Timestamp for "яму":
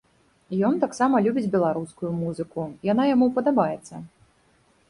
3.13-3.29